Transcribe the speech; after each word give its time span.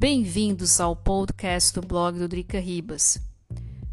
Bem-vindos 0.00 0.80
ao 0.80 0.96
podcast 0.96 1.74
do 1.78 1.86
blog 1.86 2.18
do 2.18 2.26
Drica 2.26 2.58
Ribas. 2.58 3.20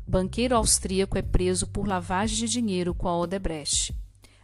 Banqueiro 0.07 0.55
austríaco 0.55 1.17
é 1.17 1.21
preso 1.21 1.67
por 1.67 1.85
lavagem 1.85 2.37
de 2.37 2.47
dinheiro 2.47 2.95
com 2.95 3.09
a 3.09 3.17
Odebrecht. 3.17 3.93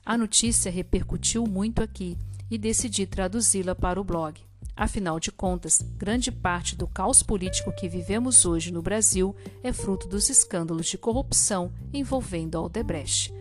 A 0.05 0.17
notícia 0.17 0.69
repercutiu 0.69 1.45
muito 1.47 1.81
aqui 1.81 2.17
e 2.51 2.57
decidi 2.57 3.07
traduzi-la 3.07 3.73
para 3.73 3.97
o 3.97 4.03
blog. 4.03 4.41
Afinal 4.75 5.21
de 5.21 5.31
contas, 5.31 5.81
grande 5.95 6.33
parte 6.33 6.75
do 6.75 6.85
caos 6.85 7.23
político 7.23 7.71
que 7.71 7.87
vivemos 7.87 8.45
hoje 8.45 8.69
no 8.69 8.81
Brasil 8.81 9.33
é 9.63 9.71
fruto 9.71 10.05
dos 10.05 10.29
escândalos 10.29 10.87
de 10.87 10.97
corrupção 10.97 11.71
envolvendo 11.93 12.57
a 12.57 12.61
Odebrecht. 12.61 13.33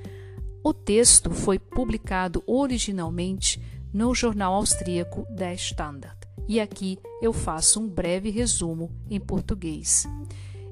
O 0.63 0.73
texto 0.73 1.33
foi 1.33 1.59
publicado 1.59 2.41
originalmente 2.47 3.61
no 3.93 4.15
jornal 4.15 4.55
austríaco 4.55 5.27
Der 5.35 5.55
Standard 5.55 6.22
e 6.49 6.61
aqui 6.61 6.99
eu 7.21 7.33
faço 7.33 7.81
um 7.81 7.89
breve 7.89 8.31
resumo 8.31 8.91
em 9.11 9.21
português. 9.21 10.07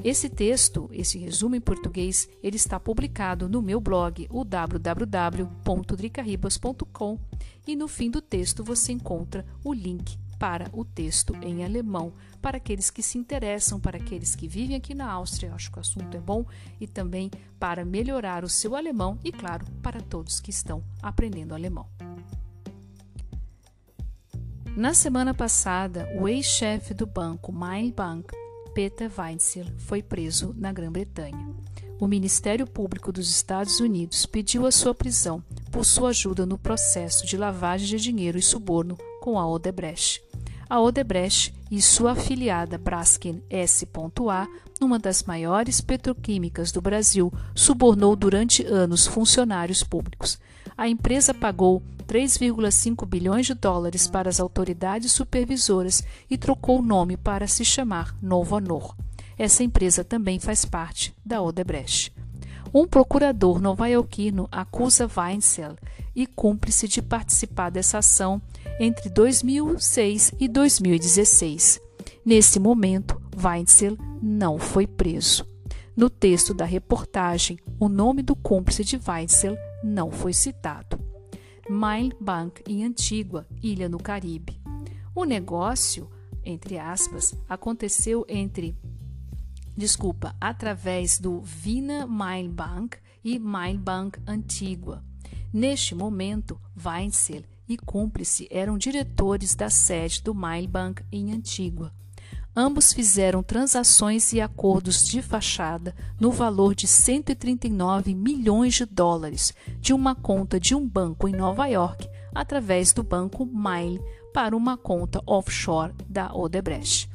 Esse 0.03 0.31
texto, 0.31 0.89
esse 0.93 1.19
resumo 1.19 1.55
em 1.55 1.61
português, 1.61 2.27
ele 2.43 2.57
está 2.57 2.81
publicado 2.81 3.51
no 3.51 3.61
meu 3.61 3.79
blog, 3.81 4.27
o 4.31 4.43
www.dricaribas.com, 4.45 7.19
e 7.67 7.77
no 7.77 7.87
fim 7.87 8.11
do 8.11 8.23
texto 8.23 8.65
você 8.65 8.93
encontra 8.93 9.45
o 9.63 9.75
link 9.75 10.19
para 10.39 10.71
o 10.73 10.87
texto 10.87 11.37
em 11.43 11.63
alemão, 11.63 12.15
para 12.41 12.57
aqueles 12.57 12.91
que 12.91 13.03
se 13.03 13.19
interessam, 13.19 13.79
para 13.79 13.99
aqueles 13.99 14.35
que 14.35 14.49
vivem 14.49 14.75
aqui 14.75 14.95
na 14.95 15.13
Áustria, 15.13 15.53
acho 15.53 15.71
que 15.71 15.77
o 15.77 15.81
assunto 15.81 16.17
é 16.17 16.21
bom, 16.21 16.47
e 16.81 16.87
também 16.87 17.31
para 17.59 17.85
melhorar 17.85 18.43
o 18.43 18.49
seu 18.49 18.75
alemão 18.75 19.19
e, 19.23 19.31
claro, 19.31 19.67
para 19.83 20.01
todos 20.01 20.41
que 20.41 20.49
estão 20.49 20.83
aprendendo 21.03 21.55
alemão. 21.55 21.87
Na 24.81 24.95
semana 24.95 25.35
passada, 25.35 26.09
o 26.19 26.27
ex-chefe 26.27 26.95
do 26.95 27.05
banco 27.05 27.53
Bank, 27.53 28.35
Peter 28.73 29.11
Weinzel, 29.15 29.67
foi 29.77 30.03
preso 30.03 30.55
na 30.57 30.73
Grã-Bretanha. 30.73 31.51
O 32.01 32.07
Ministério 32.07 32.67
Público 32.67 33.13
dos 33.13 33.29
Estados 33.29 33.79
Unidos 33.79 34.25
pediu 34.25 34.65
a 34.65 34.73
sua 34.73 34.95
prisão 34.95 35.45
por 35.71 35.85
sua 35.85 36.09
ajuda 36.09 36.47
no 36.47 36.57
processo 36.57 37.27
de 37.27 37.37
lavagem 37.37 37.89
de 37.89 38.03
dinheiro 38.03 38.39
e 38.39 38.43
suborno 38.43 38.97
com 39.21 39.39
a 39.39 39.47
Odebrecht. 39.47 40.23
A 40.67 40.81
Odebrecht 40.81 41.55
e 41.71 41.83
sua 41.83 42.13
afiliada 42.13 42.79
Braskem 42.79 43.43
S.A, 43.51 44.49
uma 44.81 44.99
das 44.99 45.25
maiores 45.25 45.83
petroquímicas 45.83 46.73
do 46.73 46.81
Brasil, 46.81 47.31
subornou 47.55 48.17
durante 48.17 48.65
anos 48.65 49.07
funcionários 49.07 49.85
públicos. 49.85 50.39
A 50.81 50.89
empresa 50.89 51.35
pagou 51.35 51.83
3,5 52.09 53.05
bilhões 53.05 53.45
de 53.45 53.53
dólares 53.53 54.07
para 54.07 54.31
as 54.31 54.41
autoridades 54.41 55.13
supervisoras 55.13 56.03
e 56.31 56.39
trocou 56.39 56.79
o 56.79 56.83
nome 56.83 57.19
para 57.19 57.47
se 57.47 57.67
chamar 57.67 58.17
Novo 58.23 58.57
Honor. 58.57 58.97
Essa 59.37 59.63
empresa 59.63 60.03
também 60.03 60.41
faz 60.41 60.65
parte 60.65 61.15
da 61.23 61.43
Odebrecht. 61.43 62.11
Um 62.73 62.87
procurador 62.87 63.61
novaiorquino 63.61 64.49
acusa 64.51 65.07
Weinzel 65.15 65.77
e 66.17 66.27
cúmplice 66.27 66.89
de 66.89 67.03
participar 67.03 67.69
dessa 67.69 67.99
ação 67.99 68.41
entre 68.81 69.11
2006 69.11 70.33
e 70.41 70.49
2016. 70.49 71.79
Nesse 72.25 72.59
momento, 72.59 73.21
Weinzel 73.37 73.99
não 74.23 74.59
foi 74.59 74.87
preso. 74.87 75.47
No 75.95 76.09
texto 76.09 76.55
da 76.55 76.65
reportagem, 76.65 77.59
o 77.79 77.87
nome 77.87 78.23
do 78.23 78.35
cúmplice 78.35 78.83
de 78.83 78.99
Weinzel 79.07 79.59
não 79.83 80.11
foi 80.11 80.33
citado. 80.33 80.99
Mile 81.69 82.15
Bank 82.21 82.63
em 82.67 82.85
Antigua, 82.85 83.47
ilha 83.63 83.89
no 83.89 83.99
Caribe. 83.99 84.61
O 85.15 85.25
negócio, 85.25 86.11
entre 86.45 86.79
aspas, 86.79 87.35
aconteceu 87.49 88.25
entre 88.29 88.77
desculpa, 89.77 90.37
através 90.41 91.19
do 91.19 91.41
Vina 91.41 92.07
Mile 92.07 92.49
Bank 92.49 92.99
e 93.25 93.39
Mile 93.39 93.79
Bank 93.79 94.21
Antigua. 94.27 95.03
Neste 95.53 95.95
momento, 95.95 96.61
Weinzel 96.77 97.45
e 97.67 97.77
cúmplice 97.79 98.47
eram 98.51 98.77
diretores 98.77 99.55
da 99.55 99.71
sede 99.71 100.23
do 100.23 100.35
Mile 100.35 100.69
Bank 100.69 101.03
em 101.11 101.33
Antigua. 101.33 101.93
Ambos 102.55 102.93
fizeram 102.93 103.43
transações 103.45 104.33
e 104.33 104.41
acordos 104.41 105.05
de 105.05 105.23
fachada 105.23 105.95
no 106.19 106.33
valor 106.33 106.75
de 106.75 106.87
139 106.87 108.15
milhões 108.15 108.75
de 108.75 108.85
dólares 108.85 109.55
de 109.79 109.93
uma 109.93 110.17
conta 110.17 110.59
de 110.59 110.75
um 110.75 110.87
banco 110.87 111.29
em 111.29 111.33
Nova 111.33 111.67
York 111.67 112.09
através 112.35 112.93
do 112.93 113.05
banco 113.05 113.47
Mile 113.47 114.01
para 114.33 114.57
uma 114.57 114.77
conta 114.77 115.23
offshore 115.27 115.95
da 116.09 116.35
Odebrecht. 116.35 117.09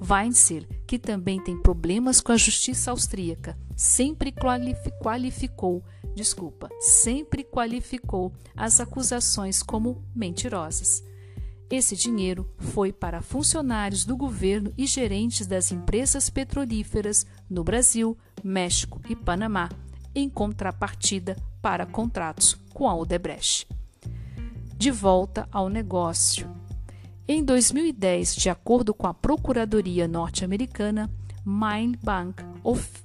Weinzel, 0.00 0.64
que 0.86 0.98
também 0.98 1.42
tem 1.42 1.60
problemas 1.60 2.20
com 2.20 2.32
a 2.32 2.36
justiça 2.36 2.90
austríaca, 2.90 3.58
sempre 3.76 4.32
qualificou, 4.32 5.82
desculpa, 6.14 6.68
sempre 6.78 7.44
qualificou 7.44 8.32
as 8.56 8.80
acusações 8.80 9.62
como 9.62 10.02
mentirosas. 10.14 11.02
Esse 11.70 11.94
dinheiro 11.94 12.48
foi 12.58 12.92
para 12.92 13.20
funcionários 13.20 14.06
do 14.06 14.16
governo 14.16 14.72
e 14.76 14.86
gerentes 14.86 15.46
das 15.46 15.70
empresas 15.70 16.30
petrolíferas 16.30 17.26
no 17.48 17.62
Brasil, 17.62 18.16
México 18.42 19.00
e 19.08 19.14
Panamá, 19.14 19.68
em 20.14 20.30
contrapartida 20.30 21.36
para 21.60 21.84
contratos 21.84 22.54
com 22.72 22.88
a 22.88 22.96
Odebrecht. 22.96 23.68
De 24.78 24.90
volta 24.90 25.46
ao 25.52 25.68
negócio. 25.68 26.50
Em 27.26 27.44
2010, 27.44 28.36
de 28.36 28.48
acordo 28.48 28.94
com 28.94 29.06
a 29.06 29.12
Procuradoria 29.12 30.08
norte-americana, 30.08 31.10
Mine 31.44 31.98
Bank 32.02 32.42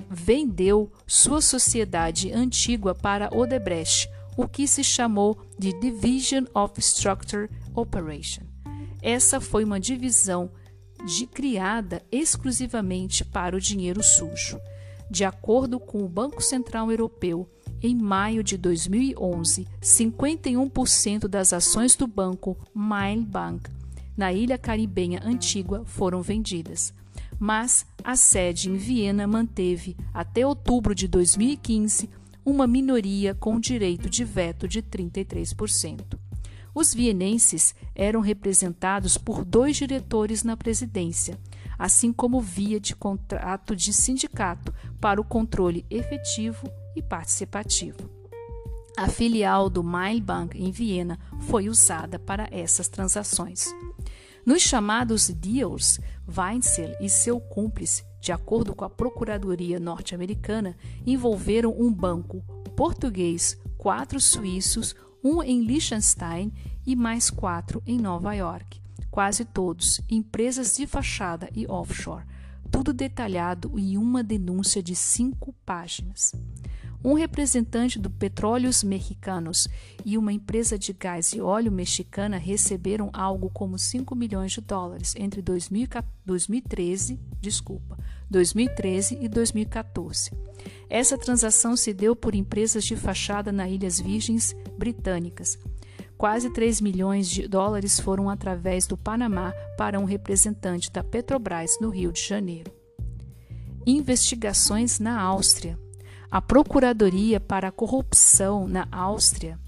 vendeu 0.09 0.89
sua 1.05 1.41
sociedade 1.41 2.31
antiga 2.31 2.95
para 2.95 3.29
Odebrecht, 3.35 4.09
o 4.37 4.47
que 4.47 4.67
se 4.67 4.83
chamou 4.83 5.37
de 5.59 5.77
Division 5.79 6.45
of 6.53 6.79
Structure 6.79 7.49
Operation. 7.75 8.52
Essa 9.03 9.39
foi 9.39 9.63
uma 9.63 9.79
divisão 9.79 10.49
de, 11.05 11.27
criada 11.27 12.01
exclusivamente 12.11 13.23
para 13.25 13.55
o 13.55 13.59
dinheiro 13.59 14.01
sujo. 14.01 14.59
De 15.11 15.25
acordo 15.25 15.79
com 15.79 16.03
o 16.03 16.09
Banco 16.09 16.41
Central 16.41 16.89
Europeu, 16.89 17.47
em 17.81 17.93
maio 17.93 18.41
de 18.41 18.57
2011, 18.57 19.67
51% 19.81 21.27
das 21.27 21.51
ações 21.51 21.95
do 21.95 22.07
banco 22.07 22.57
Mile 22.73 23.25
Bank 23.25 23.69
na 24.15 24.31
ilha 24.31 24.57
caribenha 24.57 25.21
antiga 25.23 25.83
foram 25.85 26.21
vendidas. 26.21 26.93
Mas 27.39 27.85
a 28.03 28.15
sede 28.15 28.69
em 28.69 28.77
Viena 28.77 29.27
manteve, 29.27 29.97
até 30.13 30.45
outubro 30.45 30.95
de 30.95 31.07
2015, 31.07 32.09
uma 32.45 32.67
minoria 32.67 33.33
com 33.33 33.59
direito 33.59 34.09
de 34.09 34.23
veto 34.23 34.67
de 34.67 34.81
33%. 34.81 36.22
Os 36.75 36.93
vienenses 36.93 37.75
eram 37.93 38.19
representados 38.19 39.17
por 39.17 39.45
dois 39.45 39.77
diretores 39.77 40.43
na 40.43 40.57
presidência, 40.57 41.39
assim 41.77 42.11
como 42.11 42.41
via 42.41 42.79
de 42.79 42.95
contrato 42.95 43.75
de 43.75 43.93
sindicato 43.93 44.73
para 44.99 45.21
o 45.21 45.23
controle 45.23 45.85
efetivo 45.89 46.67
e 46.95 47.01
participativo. 47.01 48.09
A 48.97 49.07
filial 49.07 49.69
do 49.69 49.83
Mailbank 49.83 50.57
em 50.57 50.71
Viena 50.71 51.19
foi 51.41 51.67
usada 51.67 52.19
para 52.19 52.47
essas 52.51 52.87
transações. 52.87 53.73
Nos 54.45 54.61
chamados 54.61 55.29
deals, 55.29 55.99
Weinzel 56.27 56.95
e 56.99 57.09
seu 57.09 57.39
cúmplice, 57.39 58.03
de 58.19 58.31
acordo 58.31 58.75
com 58.75 58.83
a 58.83 58.89
Procuradoria 58.89 59.79
norte-americana, 59.79 60.75
envolveram 61.05 61.73
um 61.77 61.91
banco 61.91 62.43
português, 62.75 63.57
quatro 63.77 64.19
suíços, 64.19 64.95
um 65.23 65.41
em 65.41 65.63
Liechtenstein 65.63 66.51
e 66.85 66.95
mais 66.95 67.29
quatro 67.29 67.81
em 67.87 67.97
Nova 67.97 68.33
York, 68.33 68.81
quase 69.09 69.45
todos 69.45 70.01
empresas 70.09 70.75
de 70.75 70.85
fachada 70.85 71.49
e 71.55 71.65
offshore, 71.65 72.25
tudo 72.69 72.91
detalhado 72.91 73.79
em 73.79 73.97
uma 73.97 74.21
denúncia 74.21 74.83
de 74.83 74.95
cinco 74.95 75.53
páginas. 75.65 76.33
Um 77.03 77.15
representante 77.15 77.99
do 77.99 78.09
Petróleos 78.09 78.81
Mexicanos 78.81 79.67
e 80.05 80.17
uma 80.17 80.31
empresa 80.31 80.79
de 80.79 80.93
gás 80.93 81.33
e 81.33 81.41
óleo 81.41 81.69
mexicana 81.69 82.37
receberam 82.37 83.09
algo 83.11 83.49
como 83.49 83.77
5 83.77 84.15
milhões 84.15 84.53
de 84.53 84.61
dólares 84.61 85.13
entre 85.17 85.41
2013, 85.41 87.19
desculpa, 87.41 87.97
2013 88.29 89.17
e 89.19 89.27
2014. 89.27 90.31
Essa 90.89 91.17
transação 91.17 91.75
se 91.75 91.93
deu 91.93 92.15
por 92.15 92.33
empresas 92.33 92.85
de 92.85 92.95
fachada 92.95 93.51
nas 93.51 93.69
Ilhas 93.69 93.99
Virgens 93.99 94.55
Britânicas. 94.77 95.59
Quase 96.17 96.51
3 96.51 96.79
milhões 96.79 97.27
de 97.27 97.49
dólares 97.49 97.99
foram 97.99 98.29
através 98.29 98.87
do 98.87 98.95
Panamá 98.95 99.51
para 99.77 99.99
um 99.99 100.05
representante 100.05 100.89
da 100.89 101.03
Petrobras 101.03 101.77
no 101.81 101.89
Rio 101.89 102.13
de 102.13 102.21
Janeiro. 102.21 102.71
Investigações 103.85 104.99
na 104.99 105.19
Áustria. 105.19 105.82
A 106.33 106.41
Procuradoria 106.41 107.39
para 107.39 107.67
a 107.67 107.71
Corrupção 107.71 108.67
na 108.67 108.87
Áustria 108.91 109.59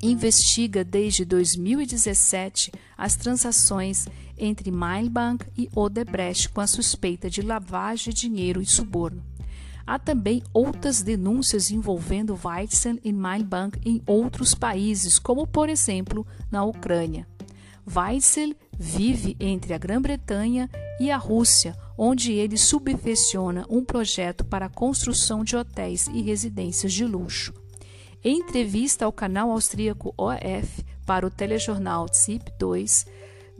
investiga 0.00 0.84
desde 0.84 1.24
2017 1.24 2.70
as 2.96 3.16
transações 3.16 4.06
entre 4.38 4.70
Mailbank 4.70 5.44
e 5.58 5.68
Odebrecht 5.74 6.50
com 6.50 6.60
a 6.60 6.68
suspeita 6.68 7.28
de 7.28 7.42
lavagem 7.42 8.14
de 8.14 8.20
dinheiro 8.20 8.62
e 8.62 8.66
suborno. 8.66 9.20
Há 9.84 9.98
também 9.98 10.44
outras 10.52 11.02
denúncias 11.02 11.72
envolvendo 11.72 12.38
Weitzel 12.44 13.00
e 13.02 13.12
Mailbank 13.12 13.80
em 13.84 14.00
outros 14.06 14.54
países, 14.54 15.18
como 15.18 15.44
por 15.44 15.68
exemplo 15.68 16.24
na 16.52 16.62
Ucrânia. 16.62 17.26
Weitzel 17.84 18.54
vive 18.78 19.36
entre 19.40 19.74
a 19.74 19.78
Grã-Bretanha 19.78 20.70
e 20.98 21.10
a 21.10 21.16
Rússia, 21.16 21.76
onde 21.96 22.32
ele 22.32 22.56
subvenciona 22.56 23.66
um 23.68 23.84
projeto 23.84 24.44
para 24.44 24.66
a 24.66 24.70
construção 24.70 25.44
de 25.44 25.56
hotéis 25.56 26.06
e 26.08 26.22
residências 26.22 26.92
de 26.92 27.04
luxo. 27.04 27.52
Em 28.22 28.38
entrevista 28.38 29.04
ao 29.04 29.12
canal 29.12 29.50
austríaco 29.50 30.14
ORF 30.16 30.84
para 31.04 31.26
o 31.26 31.30
telejornal 31.30 32.06
ZIP 32.12 32.50
2, 32.58 33.06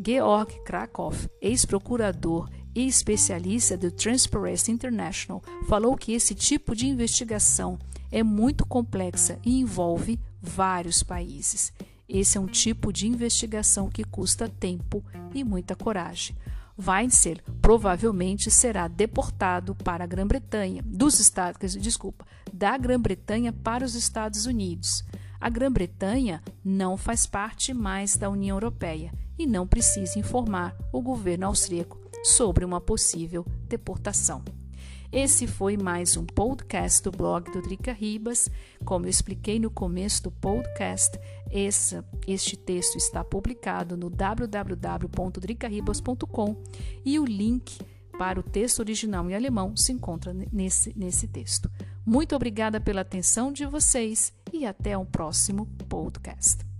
Georg 0.04 0.52
Krakow, 0.64 1.12
ex-procurador 1.40 2.48
e 2.74 2.86
especialista 2.86 3.76
do 3.76 3.90
Transparency 3.90 4.72
International, 4.72 5.42
falou 5.68 5.96
que 5.96 6.12
esse 6.12 6.34
tipo 6.34 6.74
de 6.74 6.88
investigação 6.88 7.78
é 8.10 8.22
muito 8.22 8.66
complexa 8.66 9.38
e 9.44 9.60
envolve 9.60 10.18
vários 10.40 11.02
países. 11.02 11.72
Esse 12.08 12.38
é 12.38 12.40
um 12.40 12.46
tipo 12.46 12.92
de 12.92 13.06
investigação 13.06 13.88
que 13.88 14.04
custa 14.04 14.48
tempo 14.48 15.04
e 15.34 15.44
muita 15.44 15.76
coragem. 15.76 16.36
Weinzel 16.78 17.38
provavelmente 17.62 18.50
será 18.50 18.88
deportado 18.88 19.74
para 19.74 20.04
a 20.04 20.06
Grã-Bretanha, 20.06 20.82
dos 20.84 21.20
Estados, 21.20 21.74
desculpa, 21.74 22.26
da 22.52 22.76
Grã-Bretanha 22.76 23.52
para 23.52 23.84
os 23.84 23.94
Estados 23.94 24.46
Unidos. 24.46 25.04
A 25.40 25.48
Grã-Bretanha 25.48 26.42
não 26.64 26.96
faz 26.96 27.26
parte 27.26 27.72
mais 27.72 28.16
da 28.16 28.28
União 28.28 28.56
Europeia 28.56 29.12
e 29.38 29.46
não 29.46 29.66
precisa 29.66 30.18
informar 30.18 30.76
o 30.92 31.00
governo 31.00 31.46
austríaco 31.46 31.98
sobre 32.24 32.64
uma 32.64 32.80
possível 32.80 33.44
deportação. 33.68 34.42
Esse 35.14 35.46
foi 35.46 35.76
mais 35.76 36.16
um 36.16 36.26
podcast 36.26 37.04
do 37.04 37.12
blog 37.12 37.48
do 37.52 37.62
Drica 37.62 37.92
Ribas. 37.92 38.50
Como 38.84 39.06
eu 39.06 39.10
expliquei 39.10 39.60
no 39.60 39.70
começo 39.70 40.24
do 40.24 40.32
podcast, 40.32 41.16
este 42.26 42.56
texto 42.56 42.96
está 42.96 43.22
publicado 43.22 43.96
no 43.96 44.10
www.dricaribas.com 44.10 46.56
e 47.04 47.20
o 47.20 47.24
link 47.24 47.78
para 48.18 48.40
o 48.40 48.42
texto 48.42 48.80
original 48.80 49.30
em 49.30 49.36
alemão 49.36 49.76
se 49.76 49.92
encontra 49.92 50.34
nesse, 50.52 50.92
nesse 50.98 51.28
texto. 51.28 51.70
Muito 52.04 52.34
obrigada 52.34 52.80
pela 52.80 53.02
atenção 53.02 53.52
de 53.52 53.64
vocês 53.66 54.32
e 54.52 54.66
até 54.66 54.98
um 54.98 55.06
próximo 55.06 55.66
podcast. 55.88 56.73